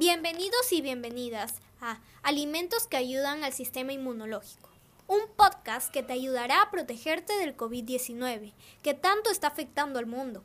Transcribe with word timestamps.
Bienvenidos 0.00 0.70
y 0.70 0.80
bienvenidas 0.80 1.54
a 1.80 2.00
Alimentos 2.22 2.86
que 2.86 2.96
ayudan 2.96 3.42
al 3.42 3.52
sistema 3.52 3.92
inmunológico, 3.92 4.70
un 5.08 5.18
podcast 5.34 5.92
que 5.92 6.04
te 6.04 6.12
ayudará 6.12 6.62
a 6.62 6.70
protegerte 6.70 7.36
del 7.38 7.56
COVID-19, 7.56 8.52
que 8.80 8.94
tanto 8.94 9.28
está 9.28 9.48
afectando 9.48 9.98
al 9.98 10.06
mundo. 10.06 10.44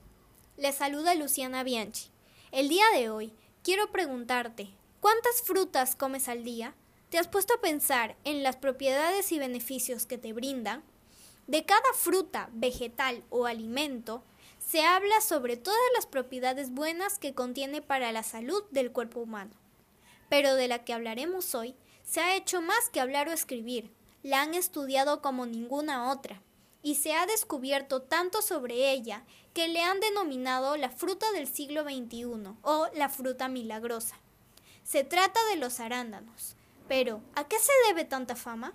Les 0.58 0.74
saluda 0.74 1.14
Luciana 1.14 1.62
Bianchi. 1.62 2.10
El 2.52 2.68
día 2.68 2.86
de 2.96 3.12
hoy 3.12 3.32
quiero 3.62 3.92
preguntarte, 3.92 4.70
¿cuántas 5.00 5.44
frutas 5.44 5.96
comes 5.96 6.30
al 6.30 6.44
día? 6.44 6.74
¿Te 7.10 7.20
has 7.20 7.28
puesto 7.28 7.54
a 7.54 7.62
pensar 7.62 8.16
en 8.24 8.42
las 8.42 8.56
propiedades 8.56 9.32
y 9.32 9.38
beneficios 9.38 10.08
que 10.08 10.18
te 10.18 10.34
brindan? 10.34 10.84
De 11.46 11.64
cada 11.64 11.94
fruta, 11.94 12.50
vegetal 12.54 13.24
o 13.30 13.46
alimento, 13.46 14.24
se 14.66 14.82
habla 14.82 15.22
sobre 15.22 15.58
todas 15.58 15.80
las 15.96 16.06
propiedades 16.06 16.72
buenas 16.72 17.20
que 17.20 17.34
contiene 17.34 17.82
para 17.82 18.12
la 18.12 18.24
salud 18.24 18.64
del 18.72 18.92
cuerpo 18.92 19.20
humano. 19.20 19.52
Pero 20.30 20.56
de 20.56 20.68
la 20.68 20.84
que 20.84 20.94
hablaremos 20.94 21.54
hoy, 21.54 21.76
se 22.04 22.22
ha 22.22 22.36
hecho 22.36 22.62
más 22.62 22.90
que 22.90 23.00
hablar 23.00 23.28
o 23.28 23.32
escribir, 23.32 23.92
la 24.24 24.42
han 24.42 24.54
estudiado 24.54 25.22
como 25.22 25.46
ninguna 25.46 26.12
otra, 26.12 26.42
y 26.82 26.96
se 26.96 27.14
ha 27.14 27.26
descubierto 27.26 28.02
tanto 28.02 28.42
sobre 28.42 28.92
ella 28.92 29.24
que 29.54 29.68
le 29.68 29.82
han 29.82 30.00
denominado 30.00 30.76
la 30.78 30.90
fruta 30.90 31.32
del 31.32 31.48
siglo 31.48 31.84
XXI 31.84 32.56
o 32.62 32.88
la 32.96 33.10
fruta 33.10 33.48
milagrosa. 33.48 34.18
Se 34.84 35.04
trata 35.04 35.40
de 35.52 35.58
los 35.58 35.80
arándanos. 35.80 36.56
Pero, 36.88 37.22
¿a 37.36 37.48
qué 37.48 37.58
se 37.60 37.72
debe 37.88 38.04
tanta 38.04 38.36
fama? 38.36 38.74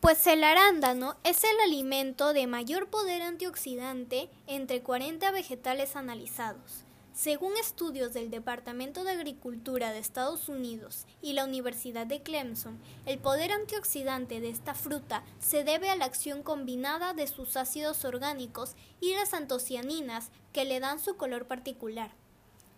Pues 0.00 0.26
el 0.26 0.44
arándano 0.44 1.18
es 1.24 1.44
el 1.44 1.60
alimento 1.62 2.32
de 2.32 2.46
mayor 2.46 2.88
poder 2.88 3.20
antioxidante 3.20 4.30
entre 4.46 4.82
40 4.82 5.30
vegetales 5.30 5.94
analizados. 5.94 6.84
Según 7.12 7.54
estudios 7.58 8.14
del 8.14 8.30
Departamento 8.30 9.04
de 9.04 9.10
Agricultura 9.10 9.92
de 9.92 9.98
Estados 9.98 10.48
Unidos 10.48 11.04
y 11.20 11.34
la 11.34 11.44
Universidad 11.44 12.06
de 12.06 12.22
Clemson, 12.22 12.80
el 13.04 13.18
poder 13.18 13.52
antioxidante 13.52 14.40
de 14.40 14.48
esta 14.48 14.72
fruta 14.72 15.22
se 15.38 15.64
debe 15.64 15.90
a 15.90 15.96
la 15.96 16.06
acción 16.06 16.42
combinada 16.42 17.12
de 17.12 17.26
sus 17.26 17.58
ácidos 17.58 18.06
orgánicos 18.06 18.76
y 19.02 19.14
las 19.14 19.34
antocianinas 19.34 20.30
que 20.54 20.64
le 20.64 20.80
dan 20.80 20.98
su 20.98 21.18
color 21.18 21.46
particular. 21.46 22.10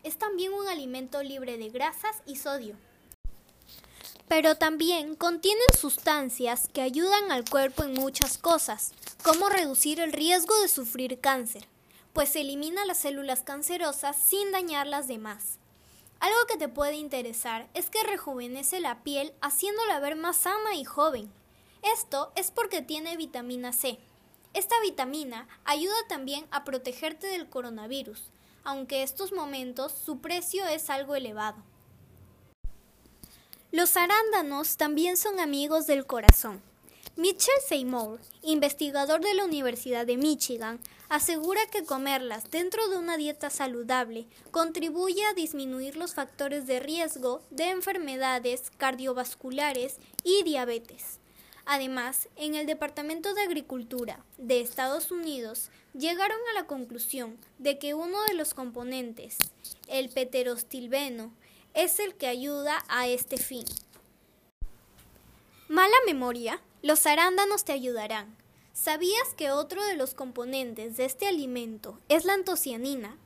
Es 0.03 0.19
también 0.19 0.53
un 0.53 0.67
alimento 0.67 1.23
libre 1.23 1.57
de 1.57 1.69
grasas 1.69 2.21
y 2.27 2.35
sodio 2.35 2.77
pero 4.29 4.57
también 4.57 5.15
contienen 5.15 5.67
sustancias 5.79 6.69
que 6.73 6.83
ayudan 6.83 7.31
al 7.31 7.49
cuerpo 7.49 7.85
en 7.85 7.95
muchas 7.95 8.39
cosas, 8.39 8.93
como 9.23 9.49
reducir 9.49 10.01
el 10.01 10.13
riesgo 10.13 10.59
de 10.61 10.69
sufrir 10.69 11.21
cáncer, 11.21 11.69
pues 12.13 12.35
elimina 12.37 12.85
las 12.85 12.99
células 12.99 13.43
cancerosas 13.43 14.17
sin 14.17 14.53
dañar 14.53 14.87
las 14.87 15.09
demás. 15.09 15.59
Algo 16.21 16.39
que 16.47 16.57
te 16.57 16.69
puede 16.69 16.95
interesar 16.95 17.69
es 17.75 17.91
que 17.91 18.03
rejuvenece 18.05 18.81
la 18.81 19.03
piel 19.03 19.33
haciéndola 19.41 19.99
ver 19.99 20.15
más 20.15 20.37
sana 20.37 20.75
y 20.75 20.85
joven. 20.85 21.33
Esto 21.83 22.33
es 22.37 22.53
porque 22.53 22.81
tiene 22.81 23.17
vitamina 23.17 23.73
C. 23.73 23.99
Esta 24.55 24.79
vitamina 24.83 25.49
ayuda 25.65 25.97
también 26.09 26.47
a 26.51 26.63
protegerte 26.63 27.27
del 27.27 27.49
coronavirus, 27.49 28.31
aunque 28.65 29.03
estos 29.03 29.33
momentos 29.33 29.93
su 29.93 30.21
precio 30.21 30.65
es 30.67 30.91
algo 30.91 31.17
elevado. 31.17 31.57
Los 33.73 33.97
arándanos 33.97 34.77
también 34.77 35.17
son 35.17 35.41
amigos 35.41 35.87
del 35.87 36.05
corazón. 36.05 36.61
Mitchell 37.17 37.55
Seymour, 37.67 38.21
investigador 38.43 39.23
de 39.23 39.33
la 39.33 39.47
Universidad 39.47 40.05
de 40.05 40.19
Michigan, 40.19 40.79
asegura 41.09 41.65
que 41.71 41.83
comerlas 41.83 42.51
dentro 42.51 42.87
de 42.91 42.99
una 42.99 43.17
dieta 43.17 43.49
saludable 43.49 44.27
contribuye 44.51 45.25
a 45.25 45.33
disminuir 45.33 45.97
los 45.97 46.13
factores 46.13 46.67
de 46.67 46.81
riesgo 46.81 47.41
de 47.51 47.71
enfermedades 47.71 48.71
cardiovasculares 48.77 49.97
y 50.23 50.43
diabetes. 50.43 51.19
Además, 51.65 52.29
en 52.37 52.57
el 52.57 52.67
Departamento 52.67 53.33
de 53.33 53.41
Agricultura 53.41 54.23
de 54.37 54.61
Estados 54.61 55.11
Unidos 55.11 55.71
llegaron 55.95 56.39
a 56.51 56.61
la 56.61 56.67
conclusión 56.67 57.39
de 57.59 57.79
que 57.79 57.95
uno 57.95 58.23
de 58.25 58.35
los 58.35 58.53
componentes, 58.53 59.39
el 59.89 60.11
peterostilbeno, 60.11 61.33
es 61.75 61.99
el 61.99 62.15
que 62.15 62.27
ayuda 62.27 62.85
a 62.89 63.07
este 63.07 63.37
fin. 63.37 63.65
Mala 65.69 65.97
memoria, 66.07 66.61
los 66.83 67.07
arándanos 67.07 67.65
te 67.65 67.73
ayudarán. 67.73 68.37
¿Sabías 68.73 69.35
que 69.37 69.51
otro 69.51 69.85
de 69.85 69.95
los 69.95 70.15
componentes 70.15 70.97
de 70.97 71.05
este 71.05 71.27
alimento 71.27 71.99
es 72.09 72.25
la 72.25 72.35
antocianina? 72.35 73.17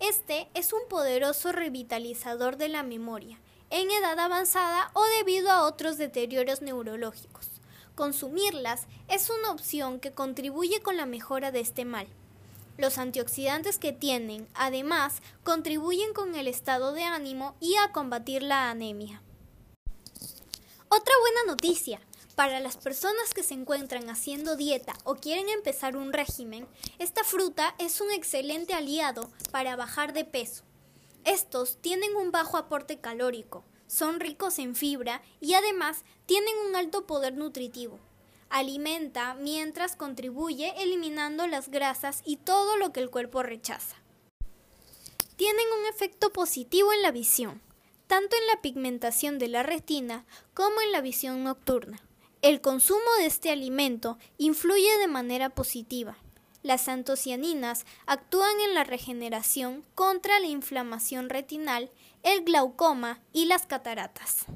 Este 0.00 0.48
es 0.54 0.72
un 0.72 0.80
poderoso 0.88 1.52
revitalizador 1.52 2.56
de 2.56 2.68
la 2.68 2.82
memoria 2.82 3.38
en 3.70 3.90
edad 3.90 4.18
avanzada 4.18 4.90
o 4.94 5.02
debido 5.18 5.50
a 5.50 5.66
otros 5.66 5.96
deterioros 5.96 6.60
neurológicos. 6.60 7.48
Consumirlas 7.94 8.86
es 9.08 9.30
una 9.30 9.50
opción 9.50 10.00
que 10.00 10.12
contribuye 10.12 10.80
con 10.82 10.96
la 10.96 11.06
mejora 11.06 11.52
de 11.52 11.60
este 11.60 11.84
mal. 11.84 12.06
Los 12.78 12.96
antioxidantes 12.96 13.78
que 13.78 13.92
tienen, 13.92 14.48
además, 14.54 15.20
contribuyen 15.44 16.14
con 16.14 16.34
el 16.34 16.48
estado 16.48 16.92
de 16.92 17.02
ánimo 17.02 17.54
y 17.60 17.76
a 17.76 17.92
combatir 17.92 18.42
la 18.42 18.70
anemia. 18.70 19.22
Otra 20.88 21.14
buena 21.20 21.52
noticia. 21.52 22.00
Para 22.34 22.60
las 22.60 22.78
personas 22.78 23.34
que 23.34 23.42
se 23.42 23.52
encuentran 23.52 24.08
haciendo 24.08 24.56
dieta 24.56 24.94
o 25.04 25.16
quieren 25.16 25.50
empezar 25.50 25.96
un 25.96 26.14
régimen, 26.14 26.66
esta 26.98 27.24
fruta 27.24 27.74
es 27.78 28.00
un 28.00 28.10
excelente 28.10 28.72
aliado 28.72 29.30
para 29.50 29.76
bajar 29.76 30.14
de 30.14 30.24
peso. 30.24 30.64
Estos 31.24 31.76
tienen 31.76 32.16
un 32.16 32.30
bajo 32.30 32.56
aporte 32.56 32.98
calórico, 32.98 33.64
son 33.86 34.18
ricos 34.18 34.58
en 34.58 34.74
fibra 34.74 35.20
y 35.40 35.52
además 35.52 36.04
tienen 36.24 36.54
un 36.66 36.74
alto 36.74 37.06
poder 37.06 37.34
nutritivo 37.34 38.00
alimenta 38.52 39.34
mientras 39.34 39.96
contribuye 39.96 40.74
eliminando 40.82 41.46
las 41.46 41.68
grasas 41.68 42.22
y 42.24 42.36
todo 42.36 42.76
lo 42.76 42.92
que 42.92 43.00
el 43.00 43.10
cuerpo 43.10 43.42
rechaza. 43.42 43.96
Tienen 45.36 45.66
un 45.80 45.86
efecto 45.86 46.32
positivo 46.32 46.92
en 46.92 47.02
la 47.02 47.10
visión, 47.10 47.62
tanto 48.06 48.36
en 48.36 48.46
la 48.46 48.60
pigmentación 48.60 49.38
de 49.38 49.48
la 49.48 49.62
retina 49.62 50.26
como 50.54 50.80
en 50.82 50.92
la 50.92 51.00
visión 51.00 51.42
nocturna. 51.42 52.00
El 52.42 52.60
consumo 52.60 53.00
de 53.18 53.26
este 53.26 53.50
alimento 53.50 54.18
influye 54.36 54.98
de 54.98 55.08
manera 55.08 55.48
positiva. 55.48 56.18
Las 56.62 56.88
antocianinas 56.88 57.86
actúan 58.06 58.60
en 58.60 58.74
la 58.74 58.84
regeneración 58.84 59.84
contra 59.94 60.38
la 60.40 60.46
inflamación 60.46 61.28
retinal, 61.28 61.90
el 62.22 62.44
glaucoma 62.44 63.20
y 63.32 63.46
las 63.46 63.66
cataratas. 63.66 64.46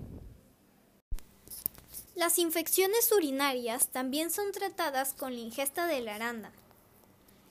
Las 2.16 2.38
infecciones 2.38 3.12
urinarias 3.12 3.88
también 3.88 4.30
son 4.30 4.50
tratadas 4.50 5.12
con 5.12 5.34
la 5.34 5.40
ingesta 5.40 5.86
del 5.86 6.08
arándano. 6.08 6.56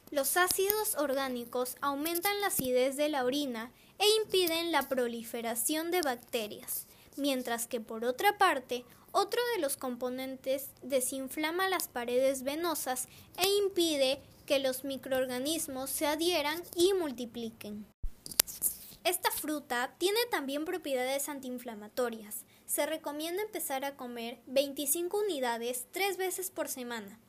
Los 0.09 0.37
ácidos 0.37 0.95
orgánicos 0.97 1.75
aumentan 1.81 2.41
la 2.41 2.47
acidez 2.47 2.97
de 2.97 3.09
la 3.09 3.25
orina 3.25 3.71
e 3.99 4.05
impiden 4.23 4.71
la 4.71 4.89
proliferación 4.89 5.91
de 5.91 6.01
bacterias, 6.01 6.87
mientras 7.15 7.67
que 7.67 7.79
por 7.79 8.05
otra 8.05 8.39
parte, 8.39 8.85
otro 9.11 9.39
de 9.53 9.61
los 9.61 9.77
componentes 9.77 10.71
desinflama 10.81 11.69
las 11.69 11.87
paredes 11.87 12.41
venosas 12.41 13.07
e 13.37 13.47
impide 13.63 14.19
que 14.47 14.57
los 14.57 14.83
microorganismos 14.83 15.91
se 15.91 16.07
adhieran 16.07 16.63
y 16.75 16.91
multipliquen. 16.93 17.85
Esta 19.05 19.29
fruta 19.29 19.93
tiene 19.99 20.17
también 20.31 20.65
propiedades 20.65 21.29
antiinflamatorias. 21.29 22.43
Se 22.65 22.87
recomienda 22.87 23.43
empezar 23.43 23.85
a 23.85 23.95
comer 23.95 24.41
25 24.47 25.19
unidades 25.19 25.85
tres 25.91 26.17
veces 26.17 26.49
por 26.49 26.69
semana. 26.69 27.19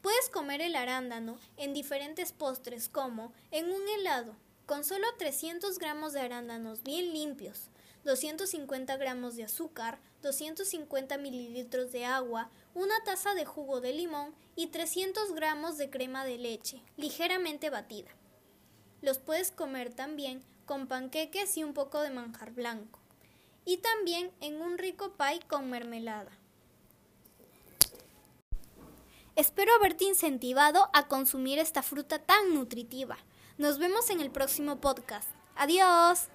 Puedes 0.00 0.30
comer 0.30 0.62
el 0.62 0.74
arándano 0.74 1.38
en 1.58 1.74
diferentes 1.74 2.32
postres 2.32 2.88
como 2.88 3.34
en 3.50 3.70
un 3.70 3.86
helado, 3.98 4.34
con 4.64 4.82
solo 4.82 5.06
300 5.18 5.78
gramos 5.78 6.14
de 6.14 6.20
arándanos 6.20 6.82
bien 6.84 7.12
limpios, 7.12 7.68
250 8.04 8.96
gramos 8.96 9.36
de 9.36 9.44
azúcar, 9.44 9.98
250 10.22 11.18
mililitros 11.18 11.92
de 11.92 12.06
agua, 12.06 12.50
una 12.72 12.98
taza 13.04 13.34
de 13.34 13.44
jugo 13.44 13.82
de 13.82 13.92
limón 13.92 14.34
y 14.56 14.68
300 14.68 15.34
gramos 15.34 15.76
de 15.76 15.90
crema 15.90 16.24
de 16.24 16.38
leche, 16.38 16.82
ligeramente 16.96 17.68
batida. 17.68 18.10
Los 19.02 19.18
puedes 19.18 19.50
comer 19.50 19.94
también 19.94 20.42
con 20.66 20.86
panqueques 20.86 21.56
y 21.56 21.64
un 21.64 21.74
poco 21.74 22.00
de 22.00 22.10
manjar 22.10 22.52
blanco. 22.52 22.98
Y 23.64 23.78
también 23.78 24.30
en 24.40 24.60
un 24.60 24.78
rico 24.78 25.14
pie 25.16 25.40
con 25.48 25.68
mermelada. 25.70 26.30
Espero 29.36 29.72
haberte 29.74 30.04
incentivado 30.04 30.90
a 30.92 31.08
consumir 31.08 31.58
esta 31.58 31.82
fruta 31.82 32.18
tan 32.18 32.54
nutritiva. 32.54 33.16
Nos 33.58 33.78
vemos 33.78 34.10
en 34.10 34.20
el 34.20 34.30
próximo 34.30 34.80
podcast. 34.80 35.28
Adiós. 35.56 36.28